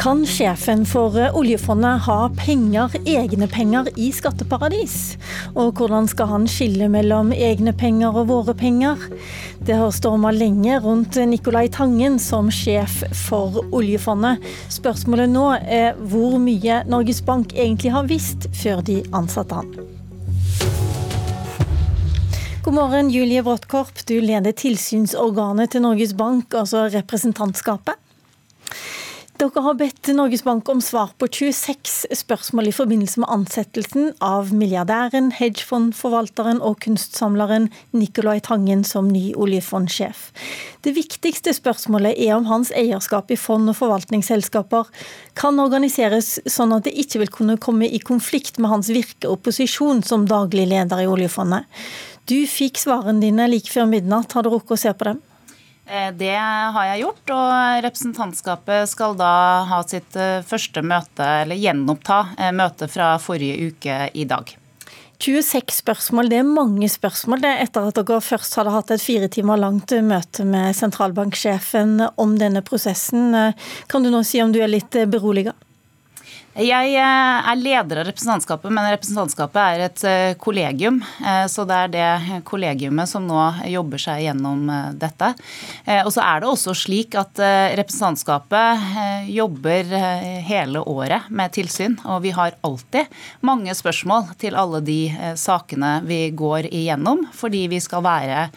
[0.00, 4.94] Kan sjefen for oljefondet ha penger, egne penger, i skatteparadis?
[5.52, 8.96] Og hvordan skal han skille mellom egne penger og våre penger?
[9.60, 14.40] Det har storma lenge rundt Nicolai Tangen som sjef for oljefondet.
[14.72, 19.68] Spørsmålet nå er hvor mye Norges Bank egentlig har visst før de ansatte han.
[22.64, 24.00] God morgen, Julie Bråttkorp.
[24.08, 27.99] Du leder tilsynsorganet til Norges Bank, altså representantskapet.
[29.40, 34.50] Dere har bedt Norges Bank om svar på 26 spørsmål i forbindelse med ansettelsen av
[34.52, 40.26] milliardæren, hedgefondforvalteren og kunstsamleren Nicolai Tangen som ny oljefondsjef.
[40.84, 44.92] Det viktigste spørsmålet er om hans eierskap i fond og forvaltningsselskaper
[45.40, 49.40] kan organiseres sånn at det ikke vil kunne komme i konflikt med hans virke og
[49.48, 51.64] posisjon som daglig leder i oljefondet.
[52.28, 54.36] Du fikk svarene dine like før midnatt.
[54.36, 55.24] Har du rukket å se på dem?
[55.90, 56.36] Eh, det
[56.74, 59.34] har jeg gjort, og representantskapet skal da
[59.66, 64.52] ha sitt eh, første møte, eller gjenoppta eh, møtet fra forrige uke i dag.
[65.20, 67.42] 26 spørsmål, det er mange spørsmål.
[67.42, 71.98] Det er etter at dere først hadde hatt et fire timer langt møte med sentralbanksjefen
[72.14, 73.34] om denne prosessen.
[73.90, 75.58] Kan du nå si om du er litt beroliget?
[76.60, 80.98] Jeg eh, er leder av representantskapet, men representantskapet er et eh, kollegium.
[81.24, 83.38] Eh, så det er det kollegiumet som nå
[83.70, 84.68] jobber seg gjennom
[85.00, 85.30] dette.
[86.04, 87.38] Og så er det også slik at
[87.78, 89.88] representantskapet jobber
[90.46, 91.96] hele året med tilsyn.
[92.04, 93.08] Og vi har alltid
[93.46, 94.98] mange spørsmål til alle de
[95.40, 98.48] sakene vi går igjennom, fordi vi skal være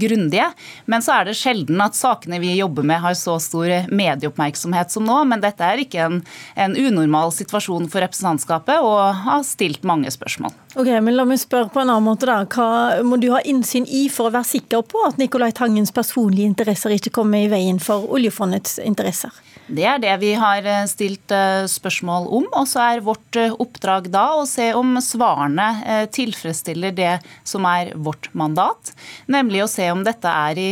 [0.00, 0.50] grundige.
[0.90, 5.06] Men så er det sjelden at sakene vi jobber med har så stor medieoppmerksomhet som
[5.08, 5.22] nå.
[5.30, 6.20] Men dette er ikke en,
[6.60, 10.52] en unormal situasjon situasjon for representantskapet og har stilt mange spørsmål.
[10.76, 12.26] Ok, men La meg spørre på en annen måte.
[12.26, 12.44] da.
[12.44, 16.46] Hva må du ha innsyn i for å være sikker på at Nicolai Tangens personlige
[16.46, 19.30] interesser ikke kommer i veien for oljefondets interesser?
[19.70, 22.46] Det er det vi har eh, stilt eh, spørsmål om.
[22.58, 27.12] Og så er vårt eh, oppdrag da å se om svarene tilfredsstiller det
[27.46, 28.92] som er vårt mandat.
[29.30, 30.70] Nemlig å se om dette er i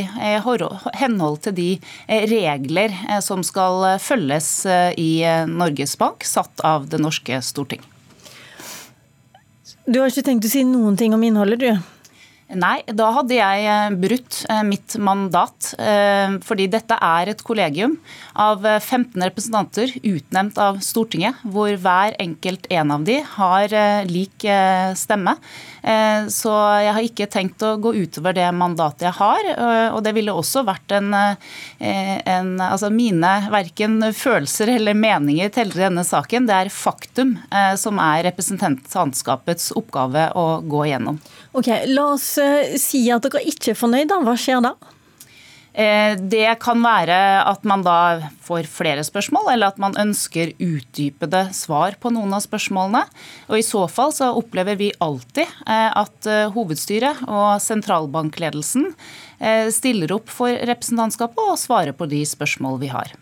[0.98, 1.68] henhold til de
[2.30, 4.50] regler som skal følges
[4.98, 7.82] i Norges Bank, satt av det norske storting.
[9.86, 11.97] Du har ikke tenkt å si noen ting om innholdet, du?
[12.56, 15.74] Nei, da hadde jeg eh, brutt eh, mitt mandat.
[15.76, 17.98] Eh, fordi dette er et kollegium
[18.32, 23.74] av 15 representanter utnevnt av Stortinget, hvor hver enkelt en av de har
[24.08, 24.46] lik
[24.96, 25.34] stemme.
[26.28, 29.48] Så jeg har ikke tenkt å gå utover det mandatet jeg har.
[29.94, 35.86] Og det ville også vært en, en Altså mine verken følelser eller meninger teller i
[35.86, 36.48] denne saken.
[36.50, 37.36] Det er faktum
[37.80, 41.22] som er representantskapets oppgave å gå igjennom.
[41.56, 42.34] Ok, La oss
[42.82, 44.12] si at dere ikke er fornøyd.
[44.28, 44.76] Hva skjer da?
[45.78, 47.16] Eh, det kan være
[47.46, 52.42] at man da får flere spørsmål, eller at man ønsker utdypede svar på noen av
[52.42, 53.04] spørsmålene.
[53.46, 58.92] Og I så fall så opplever vi alltid eh, at hovedstyret og sentralbankledelsen
[59.70, 63.12] stiller opp for representantskapet og svarer på de spørsmål vi har.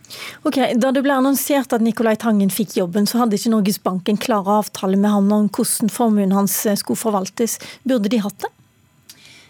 [0.48, 4.08] Ok, Da det ble annonsert at Nicolai Tangen fikk jobben, så hadde ikke Norges Bank
[4.08, 7.58] en klar avtale med ham om hvordan formuen hans skulle forvaltes.
[7.84, 8.55] Burde de hatt det?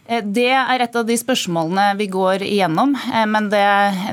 [0.07, 2.95] Eh, det er et av de spørsmålene vi går igjennom.
[2.95, 3.65] Eh, men det,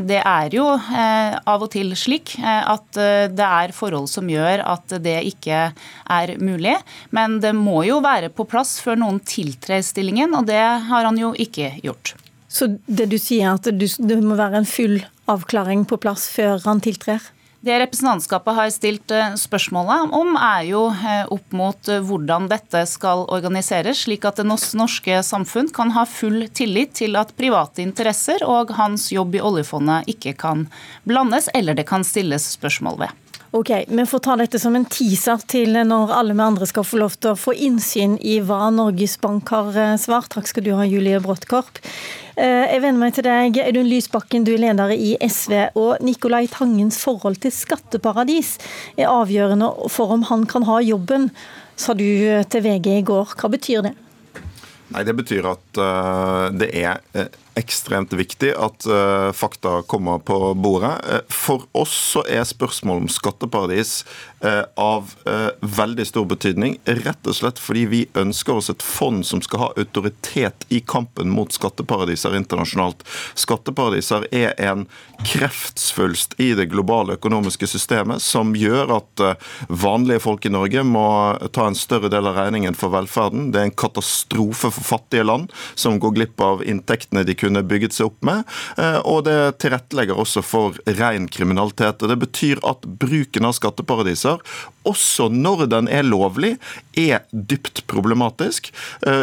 [0.09, 2.97] det, er jo eh, av og til slik at
[3.33, 6.75] det er forhold som gjør at det ikke er mulig.
[7.15, 11.19] Men det må jo være på plass før noen tiltrer stillingen, og det har han
[11.19, 12.15] jo ikke gjort.
[12.53, 14.99] Så det du sier er at det må være en full
[15.29, 17.23] avklaring på plass før han tiltrer?
[17.63, 22.81] Det representantskapet har stilt eh, spørsmålet om, er jo eh, opp mot eh, hvordan dette
[22.91, 28.43] skal organiseres, slik at det norske samfunn kan ha full tillit til at private interesser
[28.43, 30.67] og hans jobb i oljefondet ikke kan
[31.07, 33.22] blandes, eller det kan stilles spørsmål ved.
[33.55, 36.97] Ok, Vi får ta dette som en teaser til når alle vi andre skal få
[36.97, 40.31] lov til å få innsyn i hva Norges Bank har eh, svart.
[40.33, 41.77] Takk skal du ha, Julie Bråttkorp.
[42.33, 45.53] Eh, jeg vender meg til deg, Audun Lysbakken, du er leder i SV.
[45.77, 48.55] og Nicolai Tangens forhold til skatteparadis
[48.97, 51.29] er avgjørende for om han kan ha jobben,
[51.77, 52.09] sa du
[52.49, 53.37] til VG i går.
[53.37, 53.93] Hva betyr det?
[54.97, 55.83] Nei, Det betyr at
[56.57, 57.29] det er
[57.59, 60.93] ekstremt viktig at uh, fakta kommer på bordet.
[61.29, 64.03] for oss så er spørsmålet om skatteparadis
[64.75, 65.13] av
[65.61, 66.77] veldig stor betydning.
[66.85, 71.31] Rett og slett fordi vi ønsker oss et fond som skal ha autoritet i kampen
[71.31, 73.03] mot skatteparadiser internasjonalt.
[73.39, 74.85] Skatteparadiser er en
[75.23, 79.23] kreftsvulst i det globale økonomiske systemet som gjør at
[79.67, 81.05] vanlige folk i Norge må
[81.55, 83.51] ta en større del av regningen for velferden.
[83.53, 87.95] Det er en katastrofe for fattige land, som går glipp av inntektene de kunne bygget
[87.95, 88.43] seg opp med.
[89.07, 92.03] Og det tilrettelegger også for ren kriminalitet.
[92.03, 94.32] og Det betyr at bruken av skatteparadiser,
[94.87, 96.55] også når den er lovlig,
[96.99, 98.69] er dypt problematisk.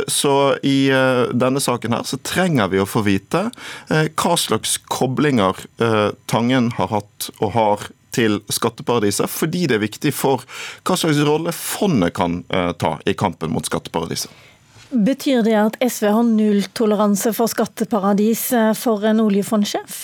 [0.08, 0.34] Så
[0.66, 0.88] i
[1.36, 3.46] denne saken her så trenger vi å få vite
[3.90, 5.60] hva slags koblinger
[6.30, 10.44] Tangen har hatt og har til skatteparadiser, fordi det er viktig for
[10.86, 14.32] hva slags rolle fondet kan eh, ta i kampen mot skatteparadiser.
[14.90, 20.02] Betyr det at SV har nulltoleranse for skatteparadis eh, for en oljefondsjef?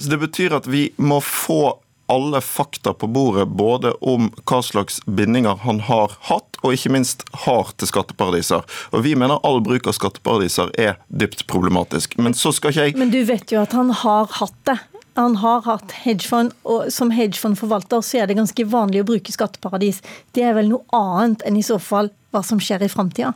[0.00, 1.76] Det betyr at vi må få
[2.10, 7.24] alle fakta på bordet, både om hva slags bindinger han har hatt, og ikke minst
[7.46, 8.66] har til skatteparadiser.
[8.90, 12.18] Og Vi mener all bruk av skatteparadiser er dypt problematisk.
[12.18, 14.80] Men så skal ikke jeg Men du vet jo at han har hatt det
[15.18, 19.98] han har hatt hedgefond, og som hedgefondforvalter så er det ganske vanlig å bruke skatteparadis.
[20.32, 23.34] Det er vel noe annet enn i så fall hva som skjer i framtida?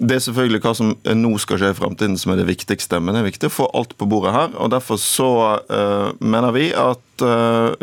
[0.00, 3.02] Det er selvfølgelig hva som nå skal skje i fremtiden som er det viktigste.
[3.04, 4.54] Men det er viktig å få alt på bordet her.
[4.56, 5.28] og Derfor så
[5.68, 7.76] uh, mener vi at uh,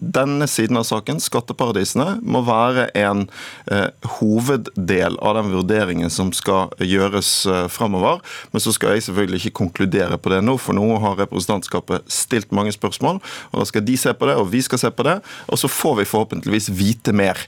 [0.00, 3.22] denne siden av saken, skatteparadisene, må være en
[3.70, 3.86] uh,
[4.18, 8.18] hoveddel av den vurderingen som skal gjøres uh, framover.
[8.50, 12.50] Men så skal jeg selvfølgelig ikke konkludere på det nå, for nå har representantskapet stilt
[12.56, 13.22] mange spørsmål.
[13.52, 15.20] og Da skal de se på det, og vi skal se på det.
[15.46, 17.38] Og så får vi forhåpentligvis vite mer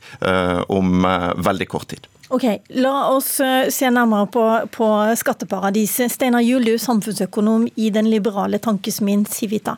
[0.70, 1.02] om
[1.42, 2.06] veldig kort tid.
[2.32, 2.44] Ok,
[2.80, 4.42] La oss eh, se nærmere på,
[4.72, 4.86] på
[5.20, 6.14] skatteparadiset.
[6.14, 9.74] Steinar Juel, du er samfunnsøkonom i den liberale tankesmien Civita.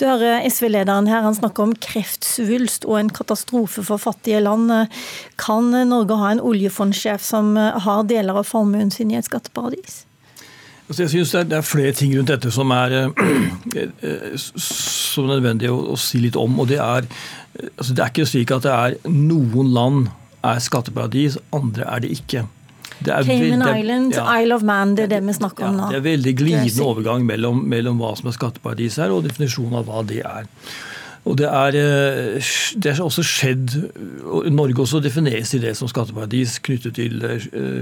[0.00, 4.72] Du hører SV-lederen her, han snakker om kreftsvulst og en katastrofe for fattige land.
[5.36, 10.06] Kan Norge ha en oljefondsjef som har deler av formuen sin i et skatteparadis?
[10.88, 12.96] Altså jeg synes det er, flere ting rundt dette som er,
[14.40, 16.56] så eh, er nødvendig å, si litt om.
[16.56, 17.04] og Det er,
[17.74, 20.08] altså det er ikke slik at det er noen land
[20.46, 22.44] er skatteparadis, andre er det ikke.
[22.98, 25.88] Det Cayman veldig, Island, ja, Isle of Man, det er det vi snakker om nå.
[25.88, 29.78] Ja, det er veldig glidende overgang mellom, mellom, hva som er skatteparadis her, og definisjonen
[29.78, 30.48] av hva det er.
[31.28, 32.50] Og det er, eh,
[32.80, 33.74] det er også skjedd
[34.54, 37.20] Norge også defineres i det som skatteparadis knyttet til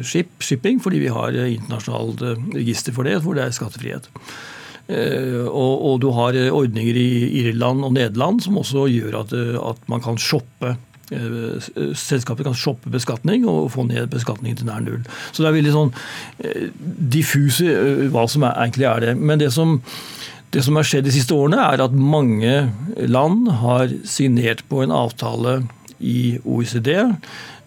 [0.04, 2.26] skip, shipping, fordi vi har eh, internasjonalt
[2.56, 4.10] register for det, hvor det er skattefrihet.
[4.86, 10.04] Og, og, du har ordninger i Irland og Nederland som også gjør at, at man
[10.04, 15.04] kan shoppe Eh, selskapet kan shoppe beskatning og få ned beskatningen til nær null.
[15.30, 15.92] Så det er veldig sånn
[16.42, 16.68] eh,
[17.16, 19.14] diffuse eh, hva som er, egentlig er det.
[19.18, 19.78] Men det som,
[20.54, 22.56] det som har skjedd de siste årene, er at mange
[23.06, 25.60] land har signert på en avtale
[26.02, 26.90] i OECD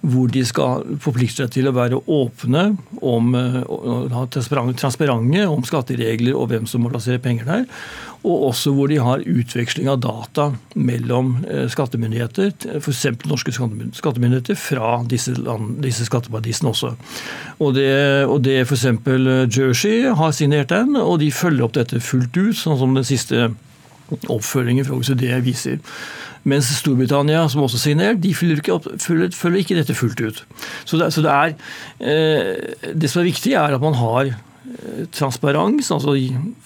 [0.01, 2.69] hvor de skal forplikte seg til å være åpne
[3.04, 3.34] om,
[4.31, 7.66] transparente om skatteregler og hvem som må plassere penger der
[8.28, 12.51] og også hvor de har utveksling av data mellom eh, skattemyndigheter,
[12.81, 13.06] f.eks.
[13.30, 16.92] norske skattemyndigheter, fra disse, land, disse skatteparadisene også.
[17.63, 17.94] Og det,
[18.28, 18.86] og det f.eks.
[18.92, 23.07] Eh, Jersey har signert den, og de følger opp dette fullt ut, sånn som den
[23.07, 23.54] siste
[24.28, 25.80] oppfølgingen fra OECD viser.
[26.44, 30.44] Mens Storbritannia, som også signerer, de følger ikke, opp, følger, følger ikke, dette fullt ut.
[30.86, 31.57] Så det, så det, er,
[32.00, 34.36] eh, det som er viktig, er at man har
[35.15, 36.15] transparens, altså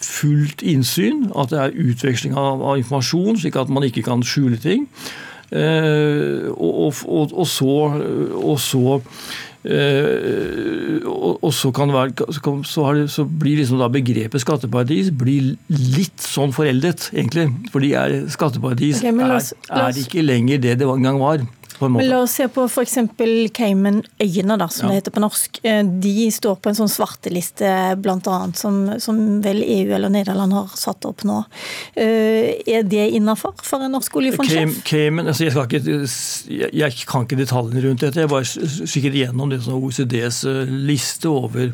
[0.01, 1.27] fullt innsyn.
[1.39, 4.87] At det er utveksling av, av informasjon, slik at man ikke kan skjule ting.
[5.53, 7.73] Eh, og, og, og, så,
[8.41, 8.99] og så
[9.65, 16.53] eh, og, så, kan være, så, det, så blir liksom begrepet skatteparadis blir litt sånn
[16.55, 17.50] foreldet, egentlig.
[17.74, 21.46] Fordi er, skatteparadis okay, er, er ikke lenger det det en gang var.
[21.89, 22.97] Men La oss se på f.eks.
[23.53, 24.91] Caymanøyene, som ja.
[24.91, 25.59] det heter på norsk.
[25.67, 28.37] Eh, de står på en sånn svarteliste bl.a.
[28.57, 31.41] Som, som vel EU eller Nederland har satt opp nå.
[31.95, 34.79] Eh, er det innafor for en norsk oljefondsjef?
[34.87, 35.83] Cayman, altså jeg, ikke,
[36.83, 38.23] jeg, kan ikke detaljene rundt dette.
[38.23, 41.73] Jeg var sikkert igjennom det som OECDs eh, liste over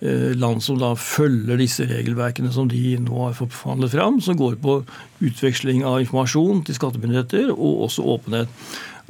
[0.00, 4.78] land som da følger disse regelverkene som de nå har forhandlet fram, som går på
[5.20, 8.48] utveksling av informasjon til skattemyndigheter og også åpenhet.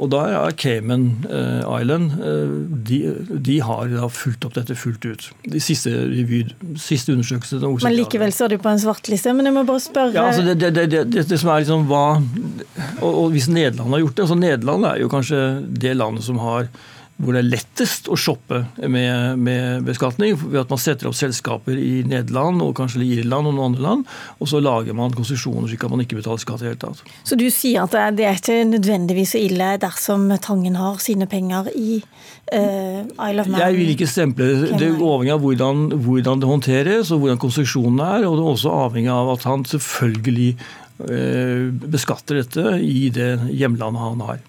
[0.00, 2.52] Og da er Cayman eh, Island eh,
[2.88, 3.00] de,
[3.49, 5.26] de har da fulgt opp dette fullt ut.
[5.45, 6.42] De siste, revy,
[6.80, 7.73] siste undersøkelsene.
[7.85, 9.35] Men likevel står de på en svartliste.
[9.37, 12.04] Men jeg må bare spørre ja, altså det, det, det, det, som er liksom hva
[12.16, 15.42] og, og hvis Nederland har gjort det altså Nederland er jo kanskje
[15.85, 16.71] det landet som har
[17.21, 20.37] hvor det er lettest å shoppe med, med, beskatning.
[20.41, 24.05] ved at Man setter opp selskaper i Nederland og kanskje Irland og noen andre land.
[24.41, 27.05] Og så lager man konsesjoner slik at man ikke betaler skatt i det hele tatt.
[27.29, 31.69] Så du sier at det er ikke nødvendigvis så ille dersom Tangen har sine penger
[31.77, 33.61] i uh, Isle of Man?
[33.67, 34.50] Jeg vil ikke stemple.
[34.73, 38.29] Det er avhengig av hvordan, hvordan, det håndteres og hvordan konstruksjonen er.
[38.29, 40.55] Og det er også avhengig av at han selvfølgelig
[41.05, 44.47] uh, beskatter dette i det hjemlandet han har.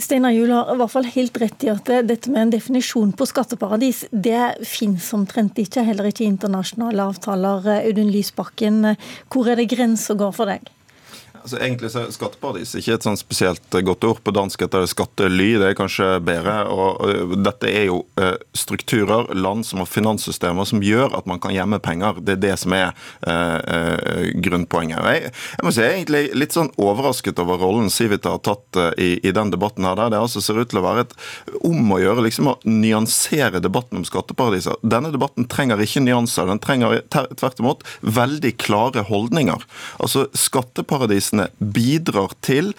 [0.00, 3.26] Steinar Juel har i hvert fall helt rett i at dette med en definisjon på
[3.28, 7.68] skatteparadis, det finnes omtrent ikke, heller ikke internasjonale avtaler.
[7.82, 8.94] Audun Lysbakken,
[9.28, 10.70] hvor er det grensa går for deg?
[11.40, 14.20] Altså, egentlig så er Skatteparadis ikke et sånn spesielt godt ord.
[14.24, 15.48] På dansk heter det skattely.
[15.60, 16.56] Det er kanskje bedre.
[16.68, 21.54] og, Dette er jo uh, strukturer, land som har finanssystemer som gjør at man kan
[21.54, 22.20] gjemme penger.
[22.20, 22.92] Det er det som er
[23.24, 25.00] uh, uh, grunnpoenget.
[25.00, 28.80] Jeg, jeg, må si jeg er egentlig litt sånn overrasket over rollen Civita har tatt
[29.00, 29.86] i, i den debatten.
[29.88, 31.16] her, der Det altså ser ut til å være et
[31.66, 34.76] om å gjøre liksom å nyansere debatten om skatteparadiser.
[34.84, 36.48] Denne debatten trenger ikke nyanser.
[36.50, 39.64] Den trenger tvert imot veldig klare holdninger.
[40.02, 42.74] Altså, skatteparadis prisene bidrar til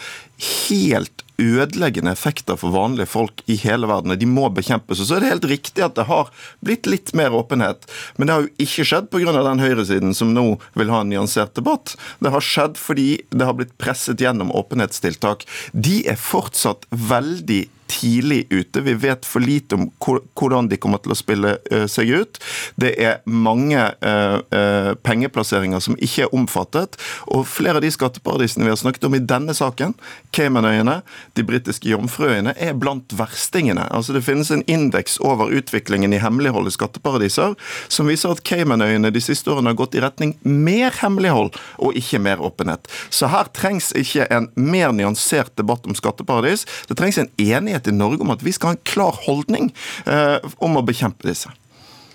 [0.70, 4.14] helt ødeleggende effekter for vanlige folk i hele verden.
[4.20, 5.00] De må bekjempes.
[5.00, 6.30] Og så er det helt riktig at det har
[6.62, 7.88] blitt litt mer åpenhet.
[8.18, 9.32] Men det har jo ikke skjedd pga.
[9.42, 11.96] den høyresiden som nå vil ha en nyansert debatt.
[12.20, 15.48] Det har skjedd fordi det har blitt presset gjennom åpenhetstiltak.
[15.74, 18.82] De er fortsatt veldig tidlig ute.
[18.82, 22.40] Vi vet for lite om hvordan de kommer til å spille eh, seg ut.
[22.80, 26.98] Det er mange eh, eh, pengeplasseringer som ikke er omfattet.
[27.34, 29.96] Og flere av de skatteparadisene vi har snakket om i denne saken,
[30.36, 31.02] Caymanøyene,
[31.38, 33.88] de britiske Jomfruøyene, er blant verstingene.
[33.92, 37.58] Altså Det finnes en indeks over utviklingen i hemmelighold i skatteparadiser
[37.92, 42.22] som viser at Caymanøyene de siste årene har gått i retning mer hemmelighold og ikke
[42.24, 42.88] mer åpenhet.
[43.10, 46.66] Så her trengs ikke en mer nyansert debatt om skatteparadis.
[46.88, 49.74] Det trengs en enighet enighet i Norge om at vi skal ha en klar holdning
[50.06, 51.50] eh, om å bekjempe disse.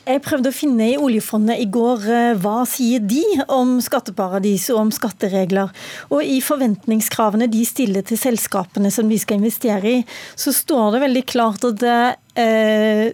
[0.07, 4.85] Jeg prøvde å finne i oljefondet i går eh, hva sier de om skatteparadis og
[4.85, 5.73] om skatteregler.
[6.11, 10.05] Og i forventningskravene de stiller til selskapene som vi skal investere i,
[10.39, 12.15] så står det veldig klart at eh,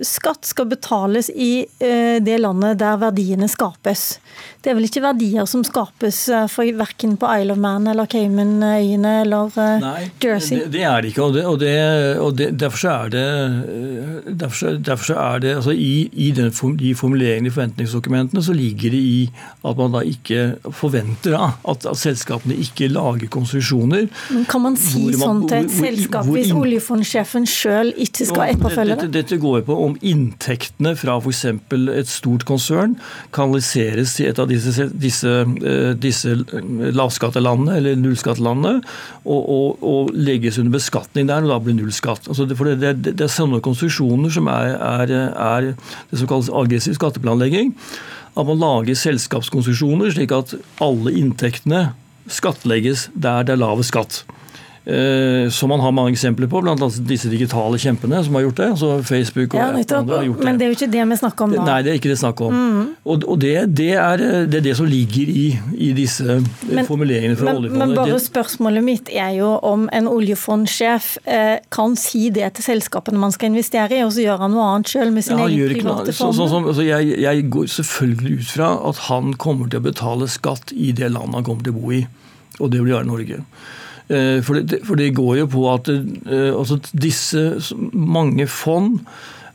[0.03, 4.19] skatt skal betales i eh, det landet der verdiene skapes.
[4.63, 8.07] Det er vel ikke verdier som skapes eh, for verken på Isle of Man eller
[8.11, 10.61] Caymanøyene eller eh, Nei, Jersey?
[10.61, 11.25] Det, det, er det ikke.
[11.25, 11.73] og, det, og, det,
[12.23, 13.25] og Derfor så er det,
[13.73, 18.55] eh, derfor, derfor så er det altså I, i den, de formuleringene i forventningsdokumentene så
[18.55, 19.19] ligger det i
[19.67, 24.07] at man da ikke forventer da, at, at, selskapene ikke lager konstruksjoner.
[24.31, 29.01] Men Kan man si man, sånn til et selskap hvis oljefondsjefen sjøl ikke skal etterfølge
[29.03, 29.12] det?
[29.13, 31.45] Dette går på om inntektene fra f.eks.
[31.93, 32.95] et stort konsern
[33.35, 36.35] kanaliseres til et av disse, disse, eh, disse
[36.97, 38.81] lavskattelandene eller nullskattelandene
[39.25, 42.29] og, og, og, legges under beskatning der, og da blir nullskatt.
[42.29, 45.71] Altså det, det, det, det, er sånne konstruksjoner som er, er, er
[46.11, 47.75] det som kalles aggressiv skatteplanlegging.
[48.33, 51.91] At man lager selskapskonstruksjoner slik at alle inntektene
[52.33, 54.23] skattlegges der det er lavest skatt.
[54.85, 56.75] Eh, som man har mange eksempler på, bl.a.
[57.07, 58.71] disse digitale kjempene som har gjort det.
[58.73, 60.47] altså Facebook og ja, andre har gjort det.
[60.49, 61.67] Men det er jo ikke det vi snakker om nå.
[61.69, 62.57] Nei, det er ikke det snakk om.
[62.57, 62.89] Mm.
[63.05, 65.45] Og, og det, det, er, det, er, det som ligger i,
[65.79, 67.79] i disse men, formuleringene fra oljefondet.
[67.79, 73.23] Men bare spørsmålet mitt er jo om en oljefondsjef eh, kan si det til selskapene
[73.23, 76.17] man skal investere i, og så gjør han noe annet sjøl med sin ja, private
[76.17, 76.35] fond.
[76.35, 79.87] Så, så, så, så jeg, jeg går selvfølgelig ut fra at han kommer til å
[79.87, 82.03] betale skatt i det landet han kommer til å bo i,
[82.59, 83.39] og det vil gjøre Norge.
[84.13, 87.57] Eh, for det, for det, går jo på at eh, altså disse
[87.93, 88.99] mange fond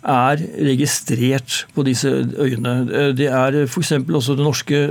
[0.07, 2.09] er registrert på disse
[2.39, 2.75] øyene.
[2.91, 3.91] Eh, det er f.eks.
[3.91, 4.83] også det norske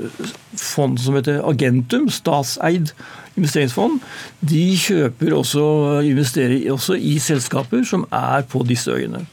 [0.57, 2.93] fondet som heter Agentum, statseid
[3.37, 3.99] investeringsfond,
[4.41, 5.65] de kjøper også,
[6.09, 9.27] investerer også i selskaper som er på disse øyene.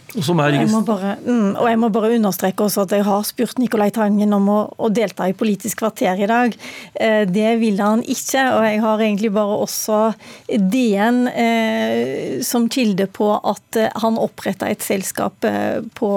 [0.78, 4.36] Jeg bare, mm, og jeg må bare understreke også at jeg har spurt Nicolai Tangen
[4.36, 6.54] om å, å, delta i Politisk kvarter i dag.
[6.94, 10.00] Eh, det ville han ikke, og jeg har egentlig bare også
[10.48, 16.12] DN eh, som kilde på at eh, han oppretta et selskap eh, på,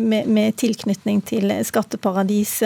[0.00, 2.62] med, med, tilknytning til skatteparadis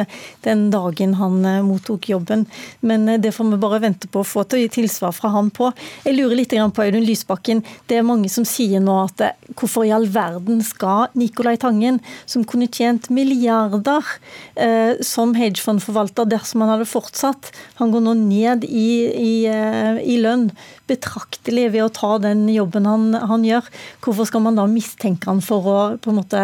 [0.47, 2.47] den dagen han mottok jobben.
[2.87, 5.73] Men det får vi bare vente på å få til tilsvar fra han på.
[6.07, 7.65] Jeg lurer litt på Audun Lysbakken.
[7.91, 9.27] Det er mange som sier nå at
[9.57, 14.05] hvorfor i all verden skal Nicolai Tangen, som kunne tjent milliarder
[14.55, 20.19] eh, som hedgefondforvalter dersom han hadde fortsatt, han går nå ned i, i, eh, i
[20.23, 20.51] lønn
[20.87, 23.65] betraktelig ved å ta den jobben han, han, gjør.
[24.05, 26.41] Hvorfor skal man da mistenke han for å på en måte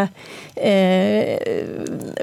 [0.57, 1.37] eh,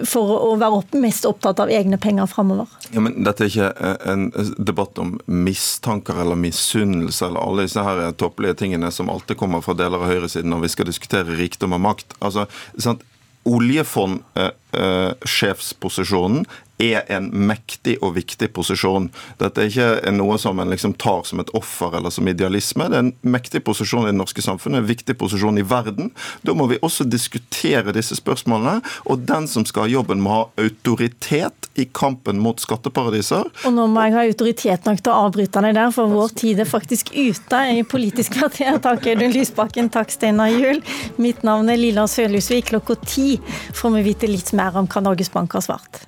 [0.08, 2.68] For å være opp, mest opptatt av egne penger framover?
[2.94, 4.24] Ja, dette er ikke eh, en
[4.58, 9.74] debatt om mistanker eller misunnelse eller alle disse her topplige tingene som alltid kommer fra
[9.78, 12.10] deler av høyresiden når vi skal diskutere rikdom og makt.
[12.20, 12.42] Altså,
[12.78, 13.02] sant?
[13.50, 16.50] Oljefondsjefsposisjonen eh,
[16.80, 19.10] er en mektig og viktig posisjon.
[19.40, 22.88] Dette er ikke noe som en liksom tar som et offer eller som idealisme.
[22.90, 26.14] Det er en mektig posisjon i det norske samfunnet, en viktig posisjon i verden.
[26.48, 28.80] Da må vi også diskutere disse spørsmålene.
[29.12, 33.50] Og den som skal ha jobben, må ha autoritet i kampen mot skatteparadiser.
[33.68, 36.64] Og nå må jeg ha autoritet nok til å avbryte deg der, for vår tid
[36.64, 38.80] er faktisk ute i Politisk kvarter.
[38.84, 40.84] Takk Audun Lysbakken, takk Steinar Juel.
[41.22, 42.70] Mitt navn er Lilla Sølhusvik.
[42.70, 43.40] Klokka ti
[43.76, 46.04] får vi vite litt mer om hva Norges Bank har svart.